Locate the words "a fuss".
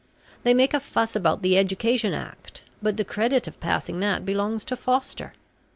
0.73-1.15